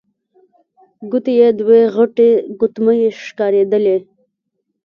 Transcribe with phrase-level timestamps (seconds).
[1.09, 3.97] ګوتو يې دوې غټې ګوتمۍ ښکارېدلې.